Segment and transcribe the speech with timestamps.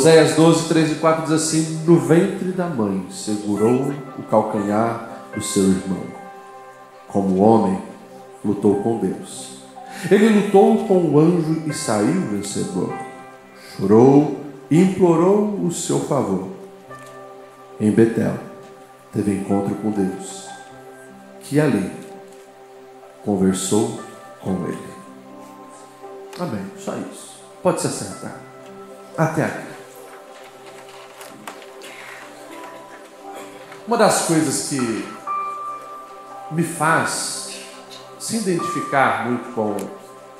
[0.00, 5.42] Oséias 12, 3 e 4 diz assim: No ventre da mãe segurou o calcanhar do
[5.42, 6.04] seu irmão.
[7.06, 7.82] Como homem,
[8.42, 9.58] lutou com Deus.
[10.10, 12.94] Ele lutou com o anjo e saiu vencedor.
[13.76, 14.40] Chorou
[14.70, 16.48] e implorou o seu favor.
[17.78, 18.38] Em Betel,
[19.12, 20.48] teve encontro com Deus,
[21.42, 21.92] que ali
[23.22, 24.00] conversou
[24.40, 24.78] com ele.
[26.38, 26.64] Amém.
[26.78, 27.38] Só isso.
[27.62, 28.40] Pode se acertar.
[29.18, 29.79] Até aqui.
[33.90, 34.78] Uma das coisas que
[36.52, 37.58] me faz
[38.20, 39.74] se identificar muito com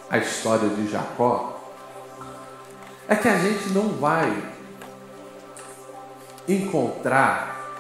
[0.09, 1.61] a história de Jacó
[3.09, 4.33] é que a gente não vai
[6.47, 7.75] encontrar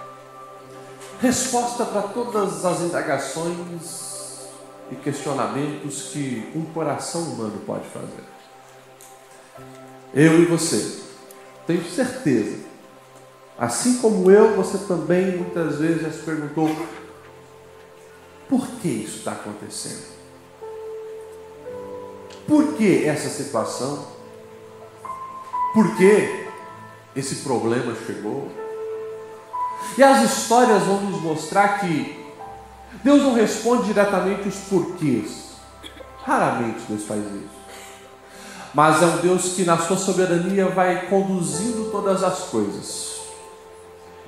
[1.20, 4.50] resposta para todas as indagações
[4.91, 8.25] e questionamentos que um coração humano pode fazer.
[10.12, 11.00] Eu e você,
[11.64, 12.70] tenho certeza,
[13.61, 16.75] assim como eu, você também muitas vezes já se perguntou:
[18.48, 20.19] por que isso está acontecendo?
[22.48, 24.06] Por que essa situação?
[25.75, 26.48] Por que
[27.14, 28.50] esse problema chegou?
[29.97, 32.27] E as histórias vão nos mostrar que
[33.05, 35.50] Deus não responde diretamente os porquês.
[36.24, 37.61] Raramente Deus faz isso.
[38.74, 43.20] Mas é um Deus que, na sua soberania, vai conduzindo todas as coisas.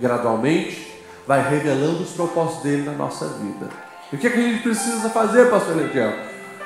[0.03, 3.69] Gradualmente, vai revelando os propósitos dele na nossa vida.
[4.13, 6.13] E o que, é que a gente precisa fazer, pastor Legião?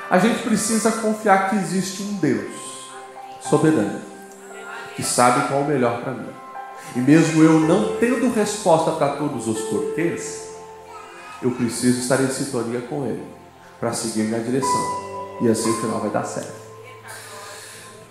[0.09, 2.51] A gente precisa confiar que existe um Deus
[3.39, 4.01] soberano,
[4.95, 6.29] que sabe qual é o melhor para mim.
[6.95, 10.47] E mesmo eu não tendo resposta para todos os porquês,
[11.39, 13.23] eu preciso estar em sintonia com Ele
[13.79, 15.37] para seguir na direção.
[15.41, 16.55] E assim o final vai dar certo.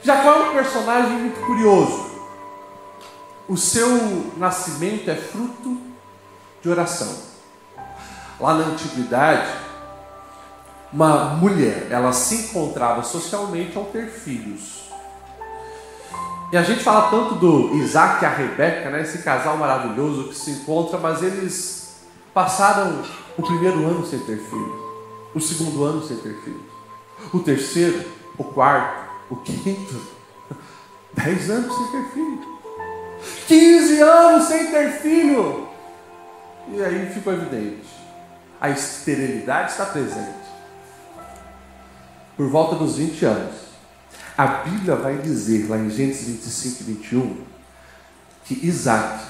[0.04, 2.15] Jacó é um personagem muito curioso.
[3.48, 5.80] O seu nascimento é fruto
[6.60, 7.14] de oração.
[8.40, 9.48] Lá na antiguidade,
[10.92, 14.90] uma mulher, ela se encontrava socialmente ao ter filhos.
[16.52, 20.34] E a gente fala tanto do Isaac e a Rebeca, né, esse casal maravilhoso que
[20.34, 23.02] se encontra, mas eles passaram
[23.36, 24.74] o primeiro ano sem ter filho,
[25.34, 26.62] o segundo ano sem ter filho,
[27.32, 28.04] o terceiro,
[28.38, 30.00] o quarto, o quinto,
[31.12, 32.55] dez anos sem ter filho,
[33.46, 35.68] quinze anos sem ter filho.
[36.68, 37.96] E aí ficou evidente
[38.60, 40.46] a esterilidade está presente.
[42.36, 43.54] Por volta dos 20 anos,
[44.36, 47.44] a Bíblia vai dizer, lá em Gênesis 25 e 21,
[48.44, 49.24] que Isaac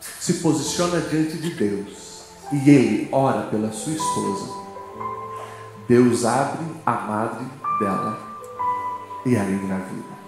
[0.00, 4.60] se posiciona diante de Deus e ele ora pela sua esposa.
[5.88, 7.46] Deus abre a madre
[7.78, 8.18] dela
[9.26, 10.19] e ela engravida.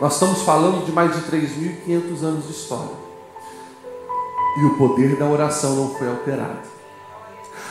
[0.00, 3.08] Nós estamos falando de mais de 3.500 anos de história
[4.58, 6.58] e o poder da oração não foi alterado.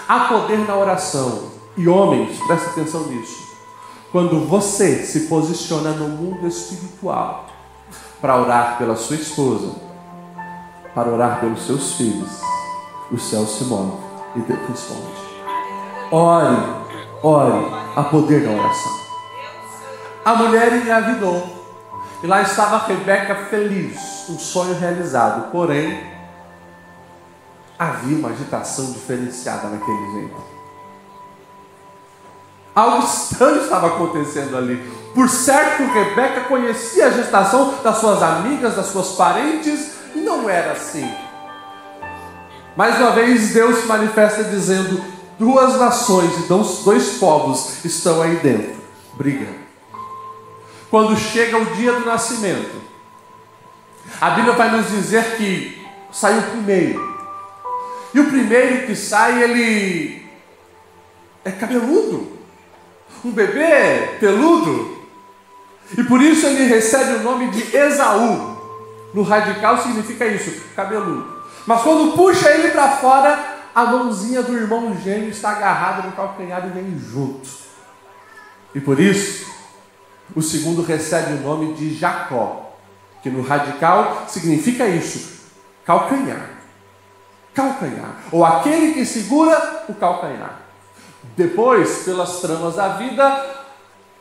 [0.08, 1.58] Há poder na oração.
[1.76, 3.46] E homens, presta atenção nisso.
[4.12, 7.46] Quando você se posiciona no mundo espiritual
[8.22, 9.76] para orar pela sua esposa,
[10.96, 12.30] para orar pelos seus filhos,
[13.12, 13.98] o céu se move
[14.36, 15.28] e Deus responde.
[16.10, 16.58] Ore,
[17.22, 18.98] ore, a poder da oração.
[20.24, 21.57] A mulher engravidou.
[22.24, 25.52] E lá estava Rebeca feliz, um sonho realizado.
[25.52, 26.04] Porém,
[27.78, 30.58] havia uma agitação diferenciada naquele jeito.
[32.74, 34.78] Algo estranho estava acontecendo ali.
[35.14, 40.74] Por certo, Rebeca conhecia a gestação das suas amigas, das suas parentes, e não era
[40.74, 41.12] assim.
[42.76, 45.04] Mais uma vez, Deus se manifesta dizendo:
[45.40, 46.48] duas nações e
[46.84, 48.76] dois povos estão aí dentro,
[49.16, 49.67] brigando.
[50.90, 52.82] Quando chega o dia do nascimento,
[54.22, 57.18] a Bíblia vai nos dizer que saiu primeiro
[58.14, 60.26] e o primeiro que sai, ele
[61.44, 62.32] é cabeludo.
[63.24, 64.98] Um bebê peludo.
[65.98, 68.58] E por isso ele recebe o nome de Esaú.
[69.14, 71.44] No radical significa isso, cabeludo.
[71.66, 76.66] Mas quando puxa ele para fora, a mãozinha do irmão gêmeo está agarrada no calcanhar
[76.66, 77.48] e vem junto.
[78.74, 79.46] E por isso,
[80.36, 82.76] o segundo recebe o nome de Jacó,
[83.22, 85.46] que no radical significa isso,
[85.86, 86.58] calcanhar.
[87.54, 90.62] Calcanhar, ou aquele que segura o calcanhar.
[91.36, 93.46] Depois, pelas tramas da vida,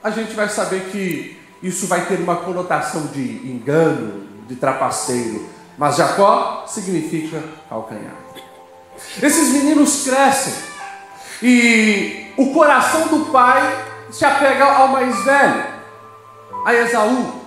[0.03, 5.97] a gente vai saber que isso vai ter uma conotação de engano, de trapaceiro, mas
[5.97, 8.15] Jacó significa calcanhar.
[9.23, 10.55] Esses meninos crescem.
[11.43, 15.65] E o coração do pai se apega ao mais velho,
[16.67, 17.43] a Esaú.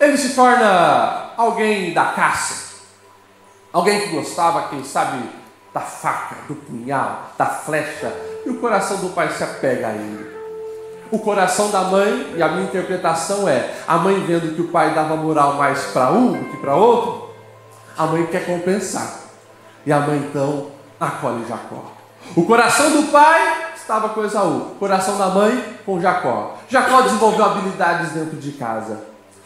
[0.00, 2.80] ele se torna alguém da caça,
[3.70, 5.28] alguém que gostava, quem sabe,
[5.74, 8.10] da faca, do punhal, da flecha,
[8.46, 10.32] e o coração do pai se apega a ele.
[11.10, 14.94] O coração da mãe, e a minha interpretação é: a mãe vendo que o pai
[14.94, 17.28] dava moral mais para um do que para outro,
[17.98, 19.20] a mãe quer compensar.
[19.84, 20.68] E a mãe então
[20.98, 21.92] acolhe Jacó.
[22.34, 26.61] O coração do pai estava com Esaú, o coração da mãe com Jacó.
[26.72, 29.04] Jacó desenvolveu habilidades dentro de casa.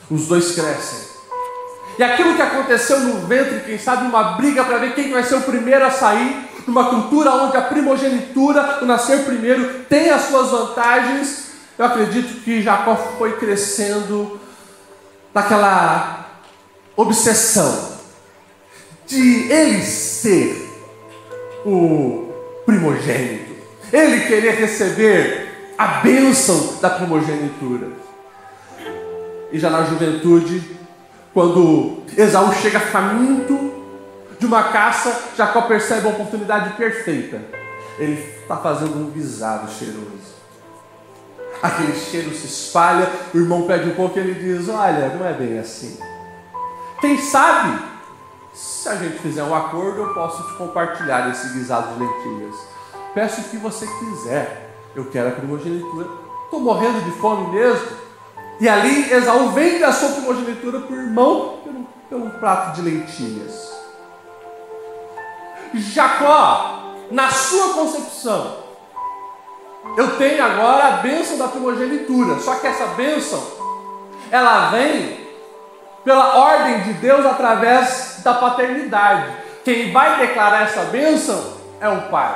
[0.09, 1.17] Os dois crescem.
[1.99, 5.35] E aquilo que aconteceu no ventre, quem sabe uma briga para ver quem vai ser
[5.35, 10.51] o primeiro a sair, numa cultura onde a primogenitura, o nascer primeiro, tem as suas
[10.51, 11.47] vantagens,
[11.77, 14.39] eu acredito que Jacó foi crescendo
[15.35, 16.27] naquela
[16.95, 17.97] obsessão
[19.07, 20.71] de ele ser
[21.65, 22.33] o
[22.65, 23.53] primogênito,
[23.93, 25.46] ele querer receber
[25.79, 27.89] a bênção da primogenitura.
[29.53, 30.77] E já na juventude,
[31.33, 33.73] quando Esaú chega faminto
[34.39, 37.41] de uma caça, Jacó percebe a oportunidade perfeita.
[37.99, 40.37] Ele está fazendo um guisado cheiroso.
[41.63, 45.33] Aquele cheiro se espalha, o irmão pede um pouco e ele diz: Olha, não é
[45.33, 45.99] bem assim.
[47.01, 47.79] Quem sabe,
[48.53, 52.57] se a gente fizer um acordo, eu posso te compartilhar esse guisado de lentilhas.
[53.15, 54.66] Peço o que você quiser.
[54.97, 56.09] Eu quero a primogenitura.
[56.45, 57.87] Estou morrendo de fome mesmo.
[58.59, 63.77] E ali Esaú vende a sua primogenitura para o irmão pelo, pelo prato de lentilhas.
[65.75, 68.57] Jacó, na sua concepção,
[69.99, 72.39] eu tenho agora a bênção da primogenitura.
[72.39, 73.43] Só que essa bênção,
[74.31, 75.27] ela vem
[76.03, 79.31] pela ordem de Deus através da paternidade.
[79.63, 81.53] Quem vai declarar essa bênção
[81.83, 82.35] é o pai.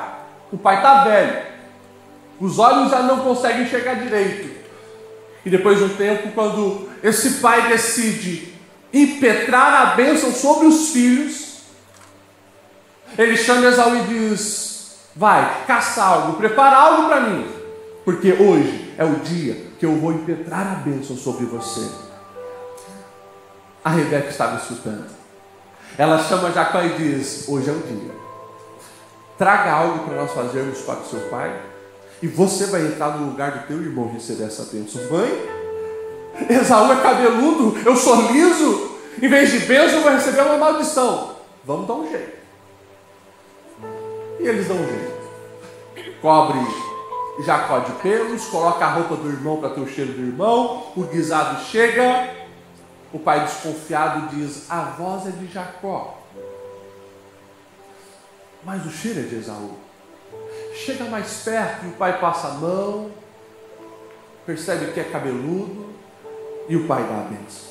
[0.52, 1.49] O pai está velho.
[2.40, 4.58] Os olhos já não conseguem enxergar direito.
[5.44, 8.54] E depois de um tempo, quando esse pai decide
[8.92, 11.60] impetrar a bênção sobre os filhos,
[13.18, 17.46] ele chama Esaú e diz: Vai, caça algo, prepara algo para mim,
[18.04, 21.88] porque hoje é o dia que eu vou impetrar a bênção sobre você.
[23.84, 25.08] A Rebeca estava escutando.
[25.96, 28.14] Ela chama Jacó e diz: Hoje é o dia.
[29.36, 31.69] Traga algo para nós fazermos para o seu pai
[32.22, 35.00] e você vai entrar no lugar do teu irmão receber essa bênção.
[35.10, 35.30] Mãe,
[36.48, 38.90] Esaú é cabeludo, eu sou liso.
[39.20, 41.36] Em vez de bênção, vou receber uma maldição.
[41.64, 42.38] Vamos dar um jeito.
[44.38, 45.20] E eles dão um jeito.
[46.20, 46.58] Cobre
[47.44, 50.92] Jacó de pelos, coloca a roupa do irmão para ter o cheiro do irmão.
[50.96, 52.34] O guisado chega.
[53.12, 56.18] O pai desconfiado diz: A voz é de Jacó.
[58.62, 59.74] Mas o cheiro é de Esaú.
[60.74, 63.10] Chega mais perto e o pai passa a mão,
[64.46, 65.90] percebe que é cabeludo
[66.68, 67.70] e o pai dá a benção.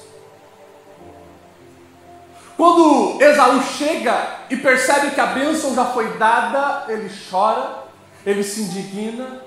[2.57, 7.85] Quando Esaú chega e percebe que a bênção já foi dada, ele chora,
[8.25, 9.41] ele se indigna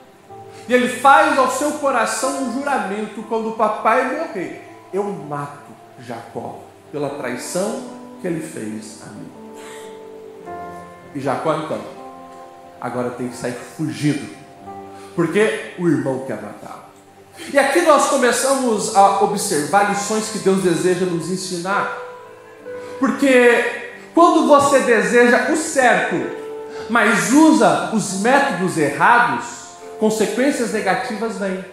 [0.66, 6.60] e ele faz ao seu coração um juramento: quando o papai morrer, eu mato Jacó
[6.90, 7.82] pela traição
[8.21, 9.30] que ele fez a mim.
[11.14, 12.01] E Jacó então
[12.82, 14.28] agora tem que sair fugido,
[15.14, 16.90] porque o irmão quer matar.
[17.52, 21.96] E aqui nós começamos a observar lições que Deus deseja nos ensinar,
[22.98, 26.16] porque quando você deseja o certo,
[26.90, 29.44] mas usa os métodos errados,
[30.00, 31.64] consequências negativas vêm.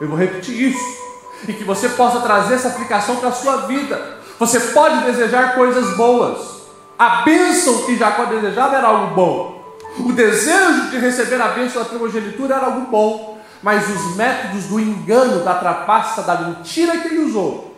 [0.00, 1.02] Eu vou repetir isso,
[1.48, 4.18] e que você possa trazer essa aplicação para a sua vida.
[4.38, 6.62] Você pode desejar coisas boas.
[6.96, 9.51] A bênção que Jacó desejava era algo bom.
[9.98, 14.80] O desejo de receber a bênção da primogenitura era algo bom, mas os métodos do
[14.80, 17.76] engano, da trapaça, da mentira que ele usou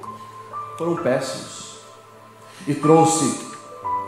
[0.78, 1.78] foram péssimos
[2.66, 3.40] e trouxe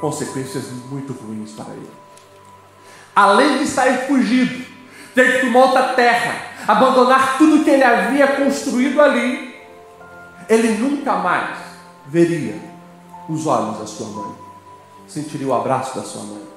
[0.00, 1.90] consequências muito ruins para ele.
[3.14, 4.64] Além de sair fugido,
[5.14, 9.54] ter que tomar outra terra, abandonar tudo que ele havia construído ali,
[10.48, 11.56] ele nunca mais
[12.06, 12.60] veria
[13.28, 14.34] os olhos da sua mãe,
[15.08, 16.55] sentiria o abraço da sua mãe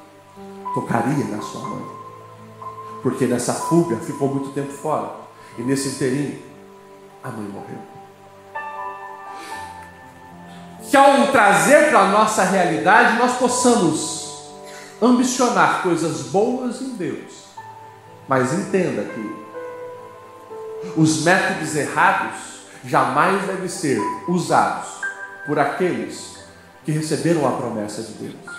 [0.73, 1.85] tocaria na sua mãe.
[3.01, 5.11] Porque nessa fuga ficou muito tempo fora.
[5.57, 6.41] E nesse inteirinho,
[7.23, 7.79] a mãe morreu.
[10.89, 14.19] Que ao trazer para a nossa realidade, nós possamos
[15.01, 17.45] ambicionar coisas boas em Deus.
[18.27, 19.49] Mas entenda que
[20.95, 22.35] os métodos errados
[22.85, 24.87] jamais devem ser usados
[25.45, 26.37] por aqueles
[26.83, 28.58] que receberam a promessa de Deus.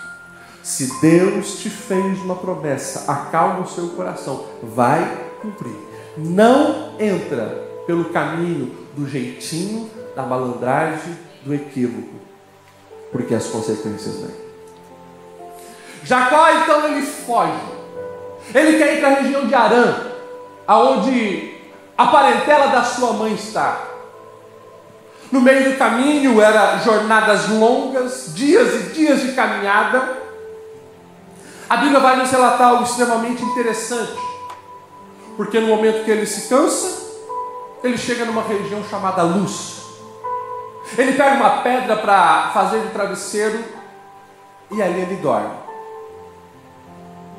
[0.63, 5.75] Se Deus te fez uma promessa, acalma o seu coração, vai cumprir.
[6.17, 12.13] Não entra pelo caminho do jeitinho, da malandragem, do equívoco,
[13.11, 14.35] porque as consequências vêm.
[16.03, 17.81] Jacó então ele foge.
[18.53, 19.95] Ele quer ir para a região de Arã,
[20.67, 21.55] aonde
[21.97, 23.87] a parentela da sua mãe está.
[25.31, 30.20] No meio do caminho eram jornadas longas, dias e dias de caminhada.
[31.71, 34.19] A Bíblia vai nos relatar algo extremamente interessante,
[35.37, 37.21] porque no momento que ele se cansa,
[37.81, 39.81] ele chega numa região chamada Luz.
[40.97, 43.63] Ele pega uma pedra para fazer de travesseiro
[44.69, 45.55] e ali ele dorme.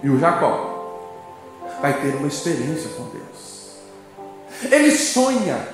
[0.03, 1.11] E o Jacó
[1.83, 3.77] vai ter uma experiência com Deus.
[4.63, 5.69] Ele sonha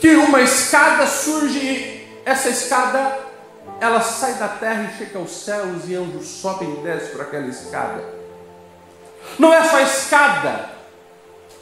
[0.00, 3.27] que uma escada surge essa escada
[3.80, 7.46] ela sai da terra e chega aos céus e anjos sobem e descem por aquela
[7.46, 8.02] escada.
[9.38, 10.70] Não é só a escada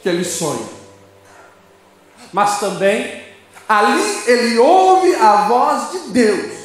[0.01, 0.67] que ele sonha,
[2.31, 3.23] mas também
[3.67, 6.57] ali ele ouve a voz de Deus.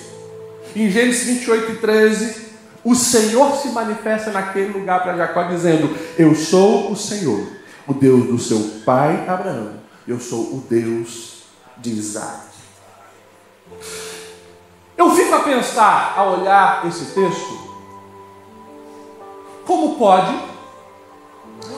[0.74, 2.46] Em Gênesis 28 e 13,
[2.84, 7.46] o Senhor se manifesta naquele lugar para Jacó, dizendo: Eu sou o Senhor,
[7.86, 9.74] o Deus do seu pai Abraão,
[10.06, 11.42] eu sou o Deus
[11.78, 12.51] de Isaac.
[15.02, 17.58] Eu fico a pensar, a olhar esse texto,
[19.66, 20.32] como pode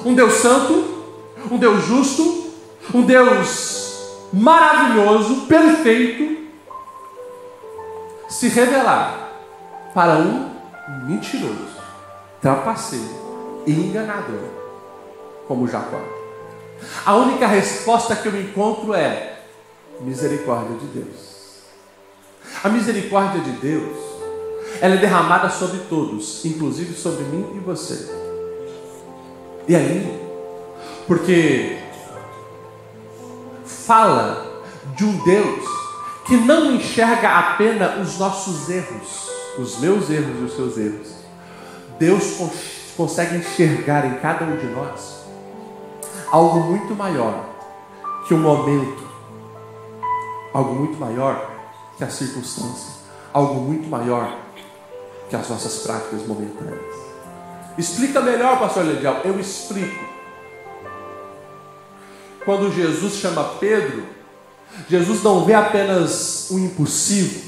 [0.04, 1.06] um Deus santo,
[1.50, 2.52] um Deus justo,
[2.92, 6.50] um Deus maravilhoso, perfeito,
[8.28, 9.30] se revelar
[9.94, 10.50] para um
[11.06, 11.78] mentiroso,
[12.42, 14.50] trapaceiro e enganador,
[15.48, 15.98] como Jacó.
[17.06, 19.38] A única resposta que eu encontro é
[20.02, 21.33] misericórdia de Deus.
[22.62, 23.96] A misericórdia de Deus,
[24.80, 28.11] ela é derramada sobre todos, inclusive sobre mim e você.
[29.68, 30.20] E aí,
[31.06, 31.78] porque
[33.64, 34.62] fala
[34.96, 35.64] de um Deus
[36.26, 41.12] que não enxerga apenas os nossos erros, os meus erros e os seus erros.
[41.99, 42.38] Deus
[42.96, 45.25] consegue enxergar em cada um de nós
[46.30, 47.44] algo muito maior
[48.26, 49.02] que o momento,
[50.52, 51.53] algo muito maior
[52.04, 52.92] que a circunstância,
[53.32, 54.37] algo muito maior
[55.28, 56.94] que as nossas práticas momentâneas.
[57.78, 59.23] Explica melhor, pastor Ledial.
[59.25, 60.04] Eu explico.
[62.44, 64.04] Quando Jesus chama Pedro,
[64.88, 67.42] Jesus não vê apenas um impulsivo,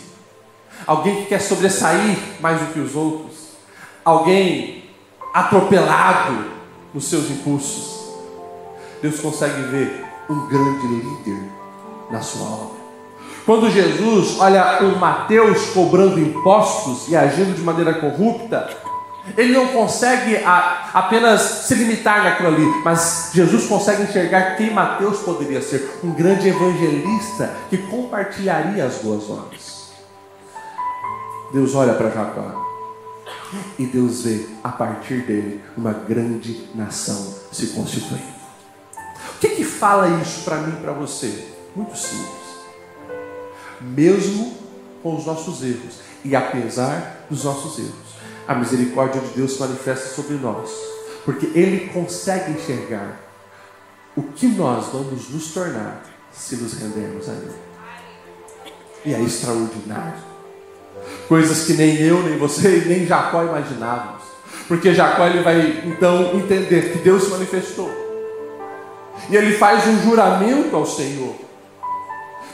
[0.87, 3.51] alguém que quer sobressair mais do que os outros,
[4.05, 4.91] alguém
[5.35, 6.51] atropelado
[6.95, 7.95] nos seus impulsos.
[9.03, 11.51] Deus consegue ver um grande líder
[12.11, 12.76] na sua obra.
[13.47, 18.69] Quando Jesus olha o Mateus cobrando impostos e agindo de maneira corrupta,
[19.37, 25.63] ele não consegue apenas se limitar naquilo ali, mas Jesus consegue enxergar quem Mateus poderia
[25.63, 29.93] ser um grande evangelista que compartilharia as boas novas.
[31.53, 32.67] Deus olha para Jacó
[33.79, 38.35] e Deus vê a partir dele uma grande nação se constituindo.
[39.37, 41.47] O que, que fala isso para mim e para você?
[41.77, 42.46] Muito simples
[43.95, 44.57] mesmo
[45.03, 48.17] com os nossos erros e apesar dos nossos erros.
[48.49, 50.71] A misericórdia de Deus se manifesta sobre nós,
[51.25, 53.21] porque Ele consegue enxergar
[54.17, 57.53] o que nós vamos nos tornar se nos rendermos a Ele.
[59.05, 60.37] E é extraordinário.
[61.29, 64.23] Coisas que nem eu, nem você, nem Jacó imaginávamos.
[64.67, 67.91] Porque Jacó ele vai então entender que Deus se manifestou.
[69.31, 71.46] E ele faz um juramento ao Senhor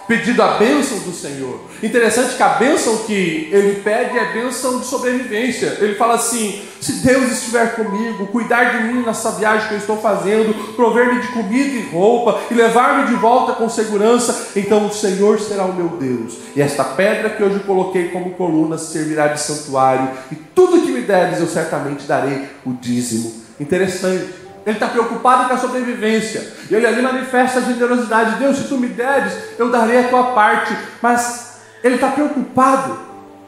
[0.07, 1.61] pedindo a bênção do Senhor.
[1.83, 5.79] Interessante que a bênção que ele pede é bênção de sobrevivência.
[5.81, 9.97] Ele fala assim: se Deus estiver comigo, cuidar de mim nessa viagem que eu estou
[9.99, 15.41] fazendo, prover-me de comida e roupa e levar-me de volta com segurança, então o Senhor
[15.41, 16.35] será o meu Deus.
[16.57, 21.03] E esta pedra que hoje coloquei como coluna servirá de santuário, e tudo que me
[21.03, 23.43] deres eu certamente darei o dízimo.
[23.61, 24.42] Interessante.
[24.65, 26.53] Ele está preocupado com a sobrevivência.
[26.71, 28.39] E ele ali manifesta a generosidade.
[28.39, 30.77] Deus, se tu me deres, eu darei a tua parte.
[31.01, 32.99] Mas ele está preocupado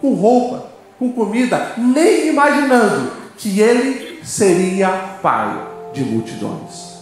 [0.00, 0.66] com roupa,
[0.99, 4.88] com comida, nem imaginando que ele seria
[5.23, 6.94] pai de multidões.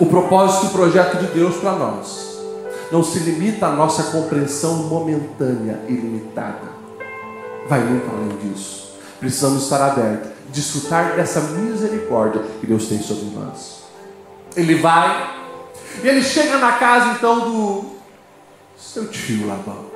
[0.00, 2.28] O propósito e o projeto de Deus para nós
[2.90, 6.78] não se limita à nossa compreensão momentânea e limitada.
[7.68, 8.96] Vai muito além disso.
[9.20, 13.82] Precisamos estar abertos desfrutar dessa misericórdia que Deus tem sobre nós.
[14.56, 15.38] Ele vai
[16.02, 17.84] e ele chega na casa então do
[18.76, 19.86] seu tio Labão.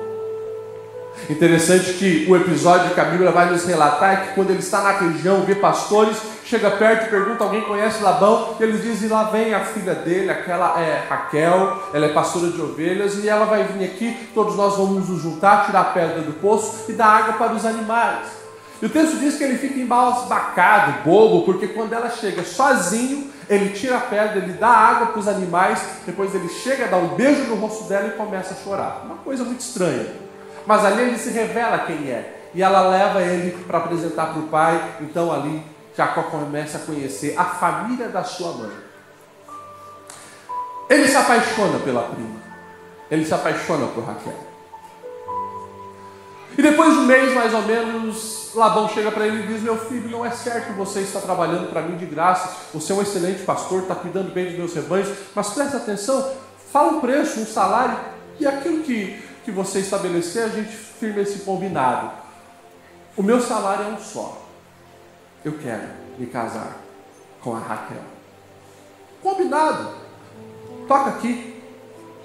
[1.29, 4.81] Interessante que o episódio que a Bíblia vai nos relatar é que quando ele está
[4.81, 8.57] na região, vê pastores, chega perto e pergunta: alguém conhece Labão?
[8.59, 12.61] E eles dizem: lá vem a filha dele, aquela é Raquel, ela é pastora de
[12.61, 14.29] ovelhas e ela vai vir aqui.
[14.33, 17.65] Todos nós vamos nos juntar, tirar a pedra do poço e dar água para os
[17.65, 18.42] animais.
[18.83, 23.69] E o texto diz que ele fica embasbacado, bobo, porque quando ela chega sozinho, ele
[23.69, 27.43] tira a pedra, ele dá água para os animais, depois ele chega, dá um beijo
[27.43, 29.03] no rosto dela e começa a chorar.
[29.05, 30.13] Uma coisa muito estranha.
[30.65, 32.49] Mas ali ele se revela quem é.
[32.53, 34.95] E ela leva ele para apresentar para o pai.
[34.99, 35.63] Então ali
[35.95, 38.71] Jacó começa a conhecer a família da sua mãe.
[40.89, 42.35] Ele se apaixona pela prima.
[43.09, 44.37] Ele se apaixona por Raquel.
[46.57, 49.77] E depois de um mês, mais ou menos, Labão chega para ele e diz: Meu
[49.77, 52.55] filho, não é certo que você está trabalhando para mim de graça.
[52.73, 55.09] Você é um excelente pastor, está cuidando bem dos meus rebanhos.
[55.33, 56.31] Mas presta atenção,
[56.71, 57.97] fala um preço, um salário,
[58.39, 62.11] e aquilo que que você estabelecer, a gente firma esse combinado.
[63.15, 64.41] O meu salário é um só.
[65.43, 66.77] Eu quero me casar
[67.41, 68.01] com a Raquel.
[69.21, 69.93] Combinado.
[70.87, 71.61] Toca aqui.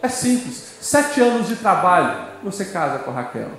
[0.00, 0.76] É simples.
[0.80, 3.50] Sete anos de trabalho, você casa com a Raquel.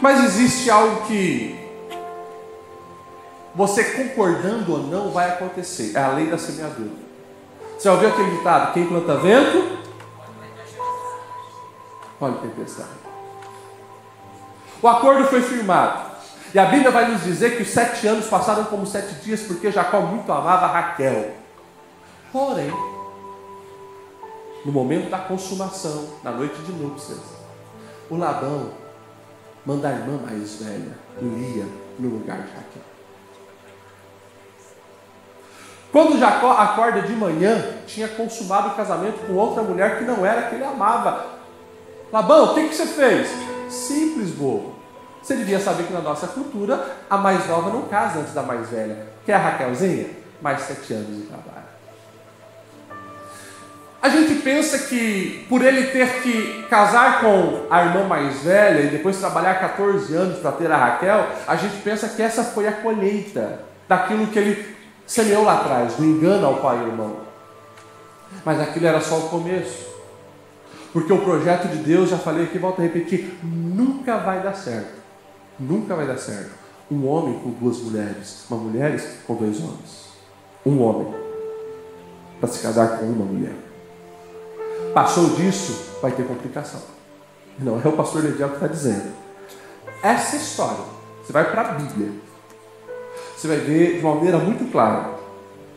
[0.00, 1.58] Mas existe algo que
[3.54, 5.92] você concordando ou não vai acontecer.
[5.96, 7.06] É a lei da semeadura.
[7.78, 8.72] Você ouviu aquele ditado?
[8.72, 9.76] Quem planta vento,
[12.20, 12.88] Olha tempestade.
[14.80, 16.16] O acordo foi firmado.
[16.54, 19.70] E a Bíblia vai nos dizer que os sete anos passaram como sete dias, porque
[19.70, 21.34] Jacó muito amava Raquel.
[22.32, 22.72] Porém,
[24.64, 27.18] no momento da consumação, na noite de núpcias,
[28.08, 28.70] o Labão
[29.66, 31.66] manda a irmã mais velha, Lia,
[31.98, 32.82] no lugar de Raquel.
[35.90, 40.42] Quando Jacó acorda de manhã, tinha consumado o casamento com outra mulher que não era
[40.42, 41.26] que ele amava.
[42.12, 43.28] Labão, o que, que você fez?
[43.68, 44.76] Simples, bobo.
[45.22, 48.68] Você devia saber que na nossa cultura a mais nova não casa antes da mais
[48.68, 49.08] velha.
[49.24, 50.10] Quer a Raquelzinha?
[50.40, 51.65] Mais sete anos de trabalho.
[54.06, 58.86] A gente pensa que por ele ter que casar com a irmã mais velha e
[58.86, 62.72] depois trabalhar 14 anos para ter a Raquel, a gente pensa que essa foi a
[62.72, 67.16] colheita daquilo que ele semeou lá atrás, do engano ao pai e irmão.
[68.44, 69.88] Mas aquilo era só o começo.
[70.92, 75.02] Porque o projeto de Deus, já falei aqui, volto a repetir, nunca vai dar certo.
[75.58, 76.52] Nunca vai dar certo.
[76.88, 80.10] Um homem com duas mulheres, uma mulher com dois homens.
[80.64, 81.12] Um homem
[82.38, 83.65] para se casar com uma mulher.
[84.96, 86.80] Passou disso, vai ter complicação.
[87.58, 89.12] Não é o pastor Lediel que está dizendo.
[90.02, 90.84] Essa história,
[91.22, 92.12] você vai para a Bíblia,
[93.36, 95.10] você vai ver de uma maneira muito clara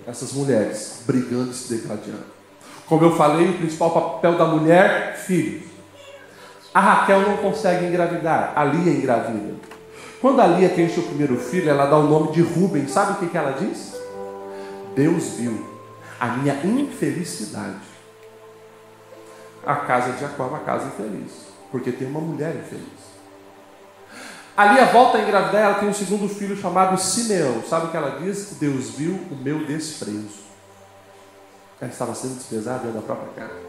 [0.08, 2.24] essas mulheres brigando e se degradando.
[2.88, 5.64] Como eu falei, o principal papel da mulher, filho.
[6.74, 9.56] A Raquel não consegue engravidar, a Lia engravida.
[10.22, 12.88] Quando a Lia tem seu primeiro filho, ela dá o nome de Rubem.
[12.88, 14.00] Sabe o que ela diz?
[14.96, 15.62] Deus viu
[16.18, 17.89] a minha infelicidade.
[19.66, 21.32] A casa de Jacó é uma casa infeliz,
[21.72, 23.10] porque tem uma mulher infeliz.
[24.56, 27.64] A Lia volta a engravidar, ela tem um segundo filho chamado Simeão.
[27.64, 28.58] Sabe o que ela diz?
[28.60, 30.50] Deus viu o meu desprezo.
[31.80, 33.60] Ela estava sendo desprezada dentro da própria casa.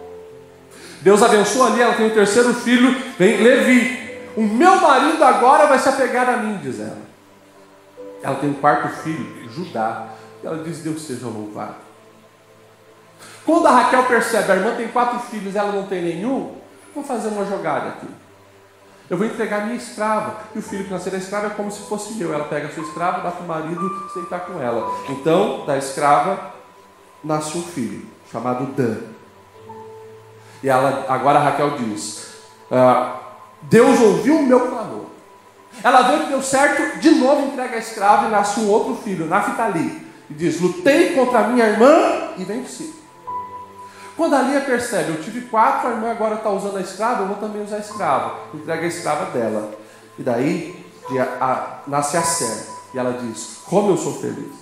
[1.01, 4.01] Deus abençoa ali, ela tem um terceiro filho, vem Levi.
[4.37, 6.99] O meu marido agora vai se apegar a mim, diz ela.
[8.23, 10.09] Ela tem um quarto filho, Judá.
[10.43, 11.90] E ela diz: Deus seja louvado.
[13.45, 16.57] Quando a Raquel percebe, a irmã tem quatro filhos, ela não tem nenhum,
[16.95, 18.07] vou fazer uma jogada aqui.
[19.11, 20.37] Eu vou entregar minha escrava.
[20.55, 22.33] E o filho que nascer da escrava é como se fosse meu.
[22.33, 24.89] Ela pega a sua escrava, dá para o marido sentar com ela.
[25.09, 26.53] Então, da escrava,
[27.25, 28.99] nasce um filho chamado Dan.
[30.63, 32.35] E ela, agora Raquel diz:
[32.71, 33.19] ah,
[33.63, 35.07] Deus ouviu o meu clamor.
[35.83, 39.27] Ela vê que deu certo, de novo entrega a escrava e nasce um outro filho,
[39.27, 40.07] Naphtali.
[40.31, 43.00] E diz: Lutei contra minha irmã e venci.
[44.21, 47.29] Quando a Lia percebe, eu tive quatro, a irmã agora está usando a escrava, eu
[47.29, 48.35] vou também usar a escrava.
[48.53, 49.73] Entrega a escrava dela.
[50.19, 50.87] E daí
[51.19, 52.67] a, a, nasce a Ser.
[52.93, 54.53] E ela diz: Como eu sou feliz.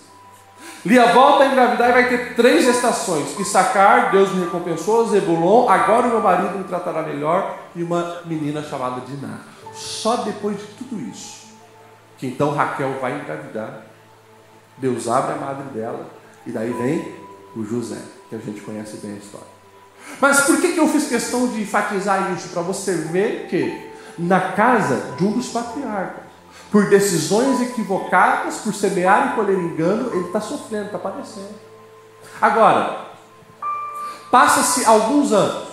[0.87, 3.37] Lia volta a engravidar e vai ter três estações.
[3.37, 5.09] Issacar, Deus me recompensou.
[5.09, 7.59] Zebulon, agora o meu marido me tratará melhor.
[7.75, 9.41] E uma menina chamada Diná.
[9.75, 11.49] Só depois de tudo isso,
[12.17, 13.83] que então Raquel vai engravidar.
[14.77, 16.07] Deus abre a madre dela.
[16.47, 19.59] E daí vem o José, que a gente conhece bem a história.
[20.21, 22.49] Mas por que, que eu fiz questão de enfatizar isso?
[22.49, 26.25] Para você ver que na casa de um dos patriarcas,
[26.71, 31.55] por decisões equivocadas, por semear e colher engano, ele está sofrendo, está padecendo.
[32.41, 33.07] Agora,
[34.31, 35.69] passa-se alguns anos.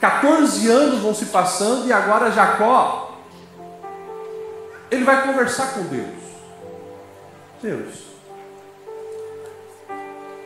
[0.00, 3.18] 14 anos vão se passando e agora Jacó,
[4.90, 6.24] ele vai conversar com Deus.
[7.62, 8.13] Deus,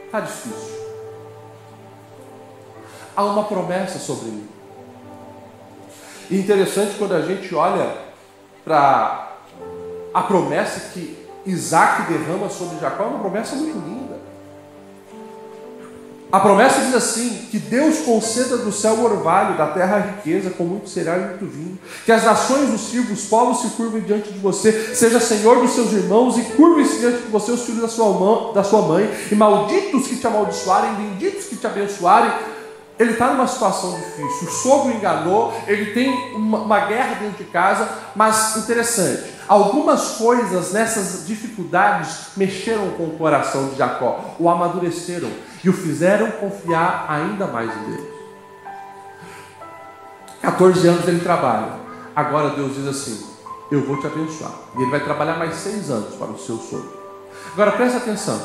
[0.09, 0.79] está difícil.
[3.15, 4.49] Há uma promessa sobre mim.
[6.31, 7.97] E interessante quando a gente olha
[8.65, 9.37] para
[10.13, 13.98] a promessa que Isaac derrama sobre Jacó, é uma promessa muito linda.
[16.31, 20.51] A promessa diz assim: que Deus conceda do céu o orvalho, da terra a riqueza,
[20.51, 21.79] com muito cereal e muito vinho.
[22.05, 25.71] Que as nações os sirvam, os povos se curvem diante de você, seja senhor dos
[25.71, 29.11] seus irmãos e curvem-se diante de você os filhos da sua, mão, da sua mãe.
[29.33, 32.31] E malditos que te amaldiçoarem, benditos que te abençoarem.
[32.99, 34.49] Ele está numa situação difícil.
[34.49, 39.39] O sogro enganou, ele tem uma, uma guerra dentro de casa, mas interessante.
[39.47, 45.31] Algumas coisas nessas dificuldades mexeram com o coração de Jacó, o amadureceram
[45.63, 48.09] e o fizeram confiar ainda mais em Deus.
[50.41, 51.73] 14 anos ele trabalha.
[52.15, 53.27] Agora Deus diz assim:
[53.71, 54.53] Eu vou te abençoar.
[54.77, 56.99] E ele vai trabalhar mais seis anos para o seu sogro.
[57.53, 58.41] Agora presta atenção.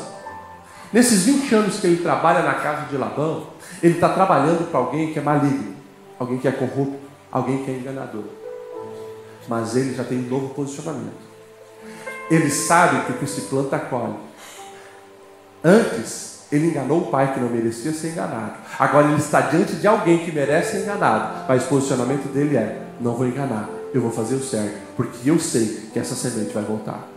[0.92, 3.48] Nesses 20 anos que ele trabalha na casa de Labão,
[3.82, 5.76] ele está trabalhando para alguém que é maligno,
[6.18, 7.00] alguém que é corrupto,
[7.32, 8.24] alguém que é enganador.
[9.48, 11.34] Mas ele já tem um novo posicionamento.
[12.30, 14.14] Ele sabe que o que se planta colhe.
[15.62, 18.52] Antes, ele enganou o pai que não merecia ser enganado.
[18.78, 21.44] Agora ele está diante de alguém que merece ser enganado.
[21.48, 25.38] Mas o posicionamento dele é: não vou enganar, eu vou fazer o certo, porque eu
[25.38, 27.08] sei que essa semente vai voltar.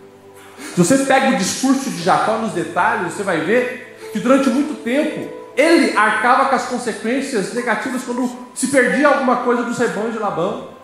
[0.57, 4.83] Se você pega o discurso de Jacó nos detalhes, você vai ver que durante muito
[4.83, 10.19] tempo ele arcava com as consequências negativas quando se perdia alguma coisa dos rebanhos de
[10.19, 10.75] Labão.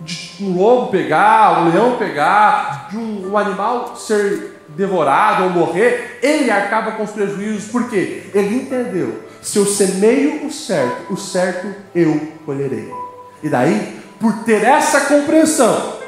[0.00, 6.18] De um lobo pegar, um leão pegar, de um, um animal ser devorado ou morrer,
[6.22, 11.74] ele acaba com os prejuízos, porque ele entendeu: se eu semeio o certo, o certo
[11.94, 12.90] eu colherei.
[13.42, 16.00] E daí, por ter essa compreensão,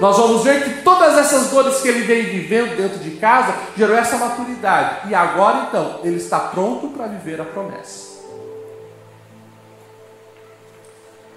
[0.00, 3.96] nós vamos ver que todas essas dores que ele vem vivendo dentro de casa gerou
[3.96, 5.08] essa maturidade.
[5.10, 8.08] E agora então, ele está pronto para viver a promessa.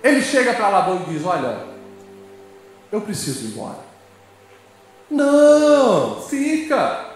[0.03, 1.65] Ele chega para Labão e diz: Olha,
[2.91, 3.90] eu preciso ir embora.
[5.11, 7.11] Não, fica.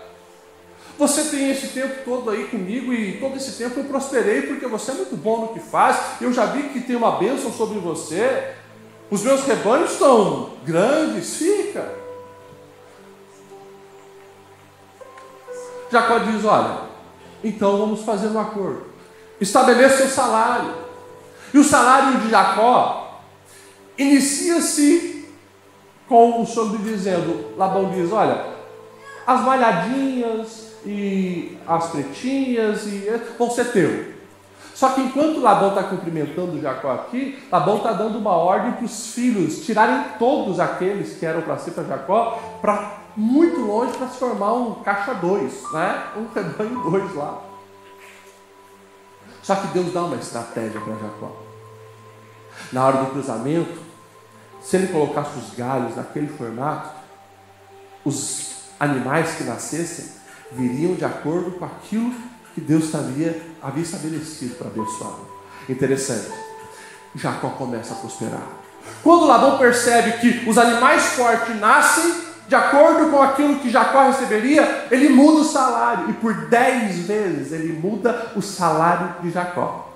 [0.97, 4.91] Você tem esse tempo todo aí comigo e todo esse tempo eu prosperei porque você
[4.91, 6.21] é muito bom no que faz.
[6.21, 8.53] Eu já vi que tem uma bênção sobre você.
[9.09, 11.89] Os meus rebanhos estão grandes, fica.
[15.89, 16.79] Jacó diz: Olha,
[17.43, 18.85] então vamos fazer um acordo.
[19.39, 20.73] Estabeleça seu salário.
[21.53, 23.21] E o salário de Jacó
[23.97, 25.14] inicia-se
[26.07, 28.45] com o sogro dizendo, Labão diz, olha,
[29.25, 34.15] as malhadinhas e as pretinhas e vão ser teu.
[34.73, 39.13] Só que enquanto Labão está cumprimentando Jacó aqui, Labão está dando uma ordem para os
[39.13, 44.17] filhos tirarem todos aqueles que eram para ser para Jacó, para muito longe para se
[44.17, 46.03] formar um caixa dois, né?
[46.17, 47.41] um rebanho dois lá.
[49.41, 51.31] Só que Deus dá uma estratégia para Jacó.
[52.73, 53.79] Na hora do cruzamento,
[54.65, 56.89] se ele colocasse os galhos naquele formato,
[58.03, 60.05] os animais que nascessem
[60.51, 62.11] viriam de acordo com aquilo
[62.53, 65.29] que Deus havia, havia estabelecido para abençoá-lo.
[65.69, 66.31] Interessante.
[67.13, 68.41] Jacó começa a prosperar.
[69.03, 74.87] Quando Labão percebe que os animais fortes nascem de acordo com aquilo que Jacó receberia,
[74.89, 76.09] ele muda o salário.
[76.09, 79.93] E por dez vezes ele muda o salário de Jacó.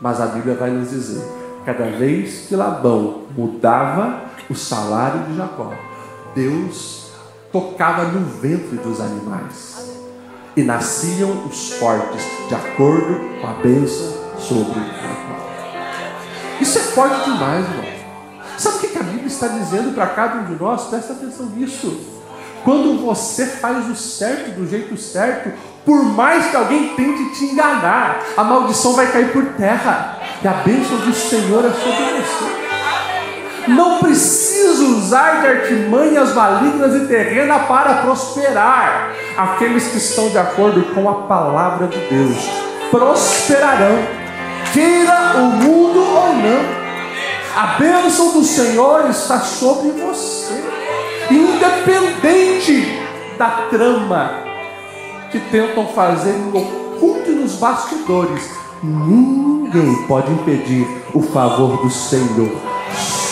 [0.00, 5.74] Mas a Bíblia vai nos dizer cada vez que Labão mudava o salário de Jacó,
[6.32, 7.10] Deus
[7.50, 9.90] tocava no ventre dos animais
[10.56, 15.26] e nasciam os fortes de acordo com a bênção sobre Jacó.
[16.60, 17.96] Isso é forte demais, irmão.
[18.56, 20.84] Sabe o que a Bíblia está dizendo para cada um de nós?
[20.84, 21.98] Presta atenção nisso.
[22.62, 25.52] Quando você faz o certo do jeito certo,
[25.84, 30.15] por mais que alguém tente te enganar, a maldição vai cair por terra.
[30.42, 32.66] E a bênção do Senhor é sobre você.
[33.68, 39.12] Não precisa usar de artimanhas malignas e terrena para prosperar.
[39.36, 42.36] Aqueles que estão de acordo com a palavra de Deus
[42.90, 43.98] prosperarão,
[44.72, 46.86] queira o mundo ou não.
[47.56, 50.62] A bênção do Senhor está sobre você,
[51.30, 53.02] independente
[53.38, 54.30] da trama
[55.30, 58.50] que tentam fazer no oculto e nos bastidores,
[58.82, 62.50] ninguém pode impedir o favor do Senhor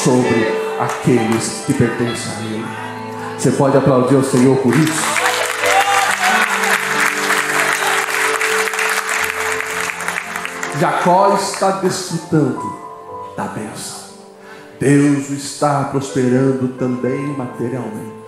[0.04, 2.66] sobre aqueles que pertencem a Ele.
[3.38, 5.14] Você pode aplaudir o Senhor por isso?
[10.80, 12.76] Jacó está desfrutando
[13.36, 14.04] da bênção.
[14.80, 18.24] Deus está prosperando também materialmente.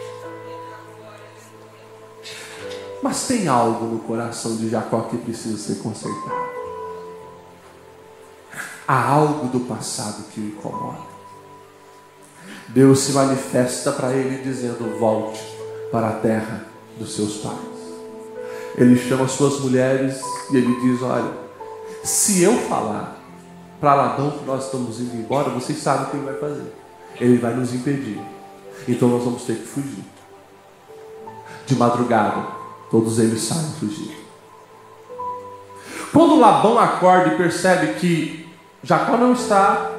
[3.02, 6.55] Mas tem algo no coração de Jacó que precisa ser consertado.
[8.88, 11.16] Há algo do passado que o incomoda.
[12.68, 15.40] Deus se manifesta para ele dizendo: Volte
[15.90, 16.66] para a terra
[16.98, 17.76] dos seus pais.
[18.76, 20.20] Ele chama suas mulheres
[20.52, 21.32] e ele diz: Olha,
[22.04, 23.16] se eu falar
[23.80, 26.72] para Labão que nós estamos indo embora, vocês sabem o que ele vai fazer.
[27.20, 28.20] Ele vai nos impedir.
[28.86, 30.04] Então nós vamos ter que fugir.
[31.66, 32.46] De madrugada,
[32.90, 34.14] todos eles saem fugindo.
[36.12, 38.45] Quando Labão acorda e percebe que
[38.86, 39.90] Jacó não está,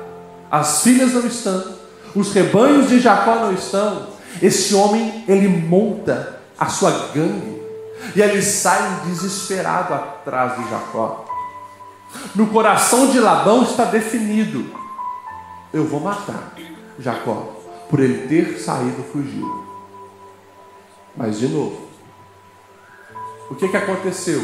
[0.50, 1.76] as filhas não estão,
[2.16, 4.08] os rebanhos de Jacó não estão,
[4.42, 7.62] esse homem ele monta a sua gangue
[8.16, 11.26] e ele sai desesperado atrás de Jacó.
[12.34, 14.72] No coração de Labão está definido:
[15.74, 16.54] eu vou matar
[16.98, 17.56] Jacó
[17.90, 19.68] por ele ter saído fugido.
[21.16, 21.88] Mas de novo,
[23.50, 24.42] o que, que aconteceu?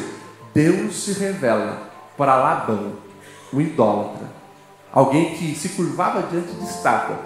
[0.54, 2.94] Deus se revela para Labão,
[3.52, 4.33] o idólatra,
[4.94, 7.18] alguém que se curvava diante de estátua.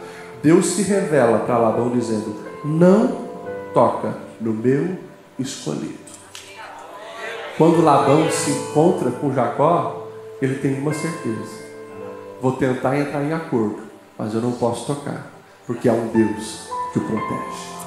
[0.42, 3.28] Deus se revela para Labão dizendo: Não
[3.74, 4.98] toca no meu
[5.38, 6.08] escolhido.
[7.58, 10.08] Quando Labão se encontra com Jacó,
[10.42, 11.66] ele tem uma certeza:
[12.42, 13.80] vou tentar entrar em acordo,
[14.18, 15.28] mas eu não posso tocar,
[15.66, 17.78] porque há um Deus que o protege.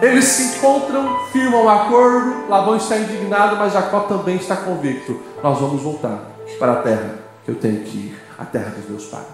[0.00, 5.58] Eles se encontram, firmam um acordo, Labão está indignado, mas Jacó também está convicto: nós
[5.58, 9.26] vamos voltar para a terra que eu tenho que ir, a terra dos meus pais.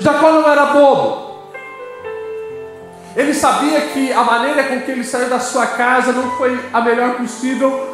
[0.00, 1.34] Jacó não era bobo.
[3.16, 6.80] Ele sabia que a maneira com que ele saiu da sua casa não foi a
[6.80, 7.92] melhor possível.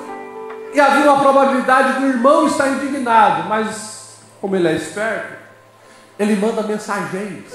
[0.74, 3.48] E havia uma probabilidade do irmão estar indignado.
[3.48, 5.38] Mas, como ele é esperto,
[6.18, 7.52] ele manda mensageiros.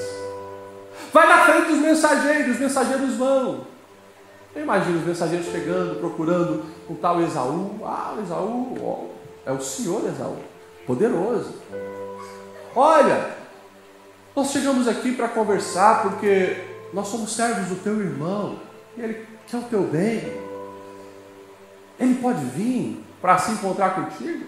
[1.14, 3.62] Vai na frente dos mensageiros, os mensageiros vão.
[4.56, 7.80] Eu imagino os mensageiros chegando, procurando um tal Esaú.
[7.84, 9.10] Ah, Esaú,
[9.46, 10.38] é o senhor Esaú,
[10.86, 11.54] poderoso.
[12.76, 13.36] Olha,
[14.36, 16.58] nós chegamos aqui para conversar porque
[16.94, 18.60] nós somos servos do teu irmão
[18.98, 20.46] e ele quer o teu bem.
[22.00, 24.46] Ele pode vir para se encontrar contigo?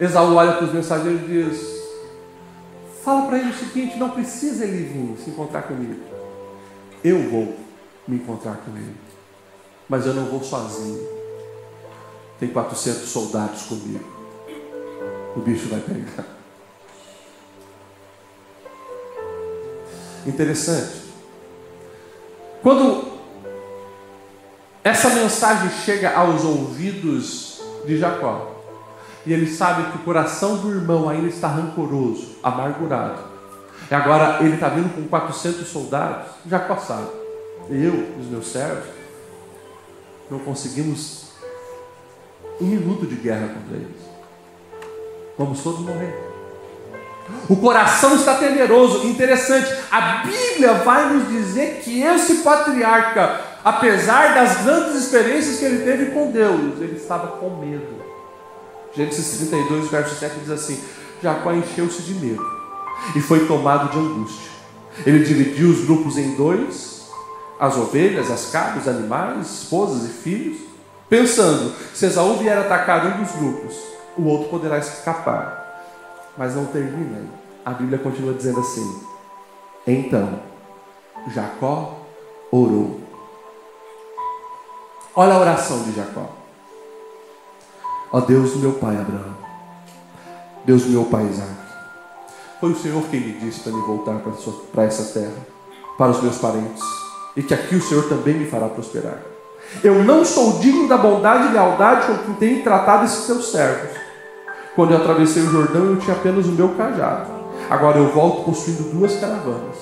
[0.00, 1.78] Esaú olha para os mensageiros e diz:
[3.02, 6.00] Fala para ele o seguinte: não precisa ele vir se encontrar comigo.
[7.02, 7.56] Eu vou
[8.06, 8.96] me encontrar com ele.
[9.88, 11.06] Mas eu não vou sozinho.
[12.38, 14.17] Tem 400 soldados comigo.
[15.38, 16.24] O bicho vai pegar.
[20.26, 21.02] Interessante.
[22.60, 23.20] Quando
[24.82, 28.64] essa mensagem chega aos ouvidos de Jacó,
[29.24, 33.22] e ele sabe que o coração do irmão ainda está rancoroso, amargurado,
[33.88, 37.10] e agora ele está vindo com 400 soldados, Jacó sabe,
[37.70, 38.88] eu e os meus servos,
[40.28, 41.28] não conseguimos
[42.60, 44.07] um minuto de guerra contra eles.
[45.38, 46.28] Vamos todos morrer.
[47.48, 49.06] O coração está temeroso.
[49.06, 55.84] Interessante, a Bíblia vai nos dizer que esse patriarca, apesar das grandes experiências que ele
[55.84, 57.98] teve com Deus, ele estava com medo.
[58.94, 60.82] Gênesis 32, verso 7 diz assim:
[61.22, 62.44] Jacó encheu-se de medo
[63.14, 64.50] e foi tomado de angústia.
[65.06, 67.06] Ele dividiu os grupos em dois,
[67.60, 70.58] as ovelhas, as cabras, animais, esposas e filhos,
[71.08, 73.76] pensando: se Esaú vier atacar um dos grupos,
[74.18, 75.68] o outro poderá escapar
[76.38, 77.20] mas não termina.
[77.64, 79.02] A Bíblia continua dizendo assim:
[79.86, 80.40] Então,
[81.34, 81.98] Jacó
[82.52, 83.00] orou.
[85.14, 86.30] Olha a oração de Jacó.
[88.10, 89.36] Ó Deus meu pai Abraão,
[90.64, 91.50] Deus meu pai Isaac,
[92.58, 94.18] foi o Senhor quem me disse para me voltar
[94.72, 95.46] para essa terra,
[95.98, 96.82] para os meus parentes,
[97.36, 99.18] e que aqui o Senhor também me fará prosperar.
[99.84, 103.97] Eu não sou digno da bondade e lealdade com quem tem tratado esses seus servos
[104.78, 107.28] quando eu atravessei o Jordão, eu tinha apenas o meu cajado.
[107.68, 109.74] Agora eu volto possuindo duas caravanas.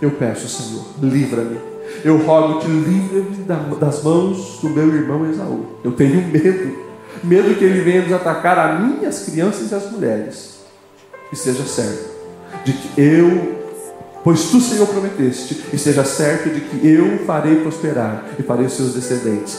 [0.00, 1.60] Eu peço, Senhor, livra-me.
[2.02, 5.66] Eu rogo-te, livra-me das mãos do meu irmão Esaú.
[5.84, 6.78] Eu tenho medo.
[7.22, 10.60] Medo que ele venha nos atacar a mim, as crianças e as mulheres.
[11.30, 12.08] E seja certo
[12.64, 13.54] de que eu
[14.24, 18.72] Pois tu, Senhor, prometeste, e seja certo de que eu farei prosperar e farei os
[18.72, 19.58] seus descendentes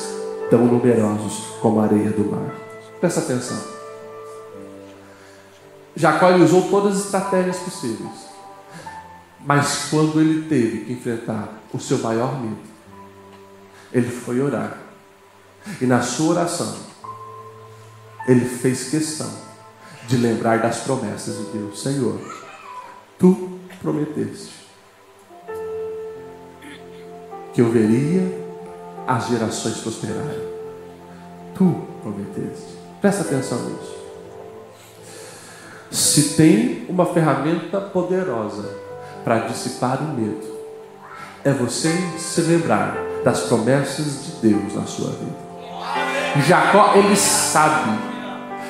[0.49, 2.55] tão numerosos como a areia do mar.
[2.99, 3.76] Presta atenção.
[5.97, 8.27] Jacó usou todas as estratégias possíveis.
[9.43, 12.57] Mas quando ele teve que enfrentar o seu maior medo,
[13.91, 14.77] ele foi orar.
[15.81, 16.75] E na sua oração,
[18.27, 19.29] ele fez questão
[20.07, 21.81] de lembrar das promessas de Deus.
[21.81, 22.19] Senhor,
[23.17, 24.67] tu prometeste
[27.53, 28.21] que eu veria
[29.07, 30.47] as gerações prosperarem.
[31.55, 32.77] Tu prometeste.
[33.01, 33.96] Presta atenção nisso.
[35.97, 38.69] Se tem uma ferramenta poderosa
[39.23, 40.45] para dissipar o medo,
[41.43, 46.45] é você se lembrar das promessas de Deus na sua vida.
[46.45, 47.97] Jacó, ele sabe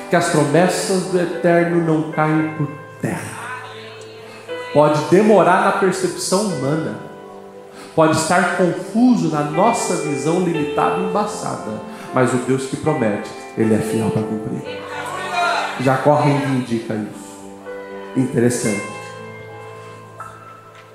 [0.08, 2.66] que as promessas do eterno não caem por
[3.02, 3.60] terra.
[4.72, 6.94] Pode demorar na percepção humana,
[7.94, 11.72] pode estar confuso na nossa visão limitada e embaçada,
[12.14, 14.87] mas o Deus que promete, ele é fiel para cumprir.
[15.80, 17.38] Jacó reivindica isso.
[18.16, 18.98] Interessante.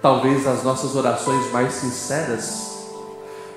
[0.02, 2.74] Talvez as nossas orações mais sinceras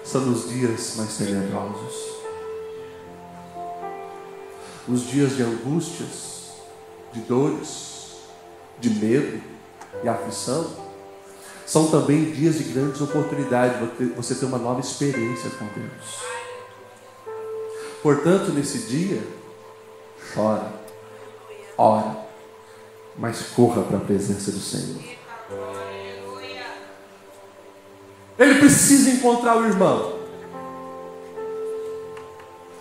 [0.05, 2.17] são nos dias mais tenebrosos
[4.89, 6.53] nos dias de angústias,
[7.13, 8.19] de dores,
[8.79, 9.43] de medo
[10.03, 10.71] e aflição,
[11.65, 16.21] são também dias de grandes oportunidades, você ter uma nova experiência com Deus.
[18.03, 19.21] Portanto, nesse dia,
[20.33, 20.73] chora,
[21.77, 22.17] ora,
[23.17, 25.17] mas corra para a presença do Senhor.
[28.39, 30.17] Ele precisa encontrar o irmão.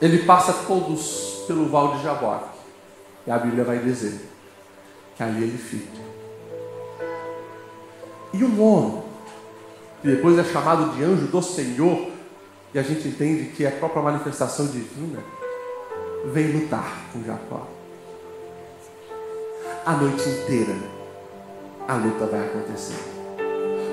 [0.02, 2.56] Ele passa todos pelo Val de Jaboque.
[3.26, 4.30] E a Bíblia vai dizer
[5.16, 6.04] que ali ele fica.
[8.34, 9.04] E um homem,
[10.02, 12.12] que depois é chamado de anjo do Senhor,
[12.74, 15.24] e a gente entende que é a própria manifestação divina,
[16.26, 17.75] vem lutar com Jacó.
[19.86, 20.76] A noite inteira
[21.88, 22.98] a luta vai acontecer.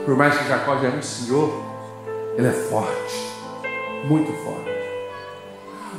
[0.05, 1.53] Por mais que Jacó já é um senhor,
[2.37, 3.31] ele é forte,
[4.05, 4.73] muito forte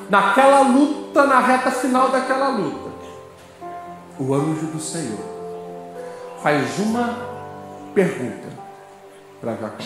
[0.09, 2.91] naquela luta, na reta final daquela luta,
[4.19, 5.19] o anjo do Senhor
[6.41, 7.17] faz uma
[7.93, 8.49] pergunta
[9.41, 9.83] para Jacó.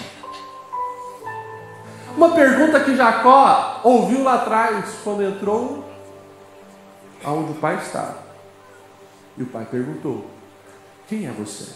[2.16, 5.86] Uma pergunta que Jacó ouviu lá atrás, quando entrou
[7.24, 8.27] aonde o pai estava.
[9.38, 10.26] E o pai perguntou:
[11.08, 11.72] Quem é você?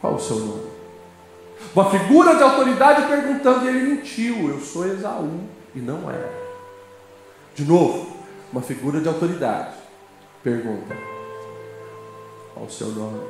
[0.00, 0.70] Qual o seu nome?
[1.74, 5.40] Uma figura de autoridade perguntando, e ele mentiu: Eu sou Esaú,
[5.74, 6.32] e não era.
[7.54, 8.16] De novo,
[8.52, 9.74] uma figura de autoridade.
[10.42, 10.94] Pergunta:
[12.54, 13.20] Qual o seu nome?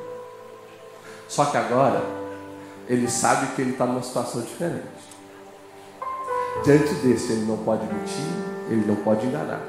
[1.26, 2.02] Só que agora,
[2.86, 4.86] ele sabe que ele está numa situação diferente.
[6.64, 8.24] Diante desse, ele não pode mentir,
[8.68, 9.62] ele não pode enganar.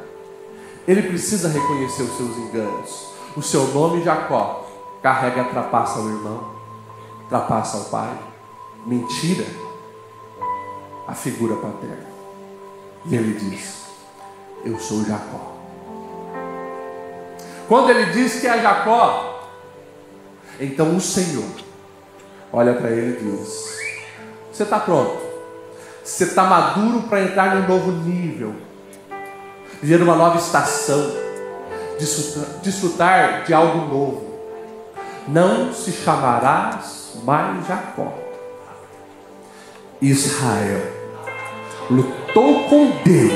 [0.88, 3.19] Ele precisa reconhecer os seus enganos.
[3.36, 4.68] O seu nome, Jacó,
[5.02, 6.52] carrega trapaça ao irmão,
[7.30, 8.18] trapaça ao pai,
[8.86, 9.46] mentira,
[11.08, 12.08] a figura paterna.
[13.06, 13.80] E ele diz:
[14.66, 15.56] eu sou Jacó.
[17.68, 19.48] Quando ele diz que é Jacó,
[20.60, 21.50] então o Senhor
[22.52, 23.78] olha para ele e diz:
[24.52, 25.30] Você está pronto?
[26.04, 28.56] Você está maduro para entrar em um novo nível,
[29.82, 31.14] viver uma nova estação,
[32.64, 34.30] desfrutar, de algo novo.
[35.28, 38.18] Não se chamarás mais Jacó.
[40.02, 40.82] Israel
[41.90, 43.34] lutou com Deus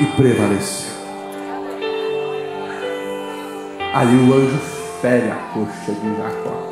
[0.00, 0.90] e prevaleceu.
[3.92, 4.58] Ali o anjo
[5.00, 6.70] fere a coxa de Jacó.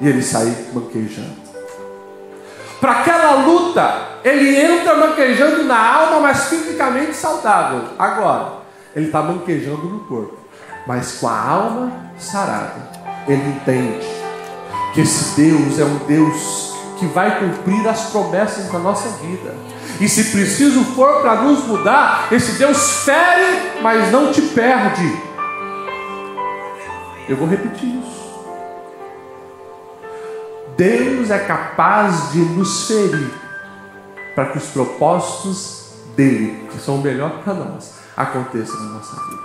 [0.00, 1.41] E ele sai manquejando.
[2.82, 7.84] Para aquela luta, ele entra manquejando na alma, mas fisicamente saudável.
[7.96, 8.54] Agora,
[8.96, 10.36] ele está manquejando no corpo,
[10.84, 12.90] mas com a alma sarada.
[13.28, 14.04] Ele entende
[14.92, 19.54] que esse Deus é um Deus que vai cumprir as promessas da nossa vida.
[20.00, 25.22] E se preciso for para nos mudar, esse Deus fere, mas não te perde.
[27.28, 28.11] Eu vou repetir isso.
[30.76, 33.30] Deus é capaz de nos ferir
[34.34, 39.42] para que os propósitos dele, que são o melhor para nós, aconteçam na nossa vida.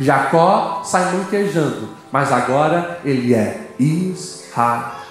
[0.00, 5.04] Jacó sai manquejando, mas agora ele é Israel.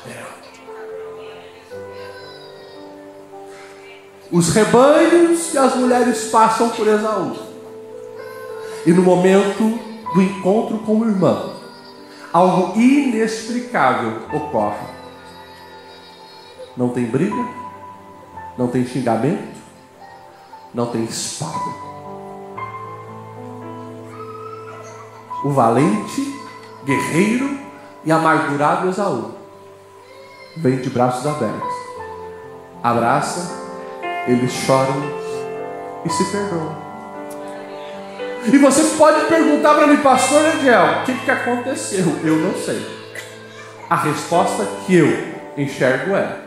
[4.31, 7.35] Os rebanhos e as mulheres passam por Esaú.
[8.83, 9.79] E no momento
[10.13, 11.52] do encontro com o irmão,
[12.33, 14.87] algo inexplicável ocorre.
[16.75, 17.47] Não tem briga,
[18.57, 19.55] não tem xingamento,
[20.73, 21.83] não tem espada.
[25.45, 26.41] O valente,
[26.83, 27.59] guerreiro
[28.03, 29.35] e amargurado Esaú
[30.57, 31.73] vem de braços abertos,
[32.81, 33.61] abraça
[34.27, 34.95] eles choram
[36.05, 36.82] e se perdoam.
[38.45, 42.05] E você pode perguntar para mim, pastor Angel, o que, que aconteceu?
[42.23, 42.85] Eu não sei.
[43.89, 45.07] A resposta que eu
[45.57, 46.39] enxergo é: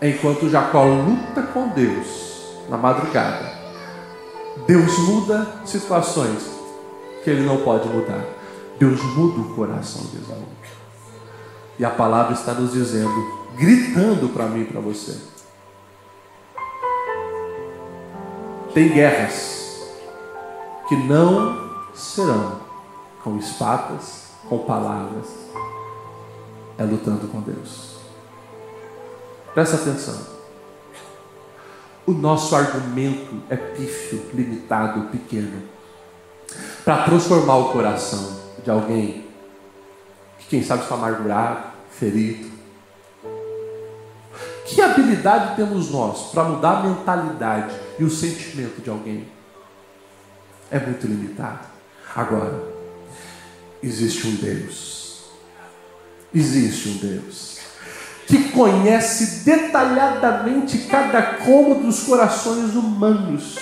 [0.00, 3.52] enquanto Jacó luta com Deus na madrugada,
[4.66, 6.50] Deus muda situações
[7.22, 8.24] que ele não pode mudar.
[8.78, 10.48] Deus muda o coração de Esaú.
[11.78, 13.12] E a palavra está nos dizendo,
[13.56, 15.16] gritando para mim e para você.
[18.74, 19.61] Tem guerras
[20.88, 22.60] que não serão
[23.22, 25.28] com espadas, com palavras,
[26.78, 27.96] é lutando com Deus.
[29.54, 30.32] Presta atenção.
[32.06, 35.62] O nosso argumento é pífio, limitado, pequeno.
[36.84, 39.28] Para transformar o coração de alguém
[40.38, 42.50] que, quem sabe, está amargurado, ferido.
[44.66, 49.28] Que habilidade temos nós para mudar a mentalidade e o sentimento de alguém?
[50.72, 51.60] É muito limitado.
[52.16, 52.60] Agora,
[53.80, 55.26] existe um Deus.
[56.34, 57.52] Existe um Deus
[58.32, 63.58] que conhece detalhadamente cada cômodo dos corações humanos.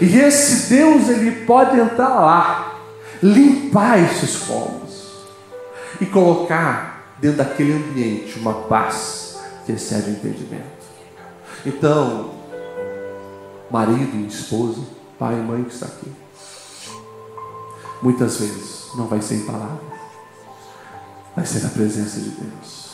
[0.00, 2.78] E esse Deus, ele pode entrar lá,
[3.22, 5.08] limpar esses cômodos
[6.00, 10.64] e colocar dentro daquele ambiente uma paz que excede o entendimento.
[11.66, 12.30] Então,
[13.70, 14.80] marido e esposa,
[15.18, 16.10] pai e mãe que está aqui,
[18.00, 19.78] muitas vezes não vai ser em palavras,
[21.34, 22.88] vai ser na presença de Deus.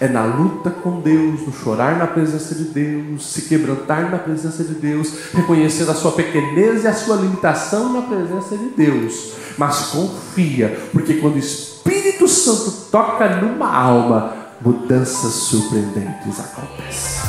[0.00, 4.64] É na luta com Deus, no chorar na presença de Deus, se quebrantar na presença
[4.64, 9.34] de Deus, reconhecendo a sua pequenez e a sua limitação na presença de Deus.
[9.56, 17.23] Mas confia, porque quando o Espírito Santo toca numa alma, mudanças surpreendentes acontecem.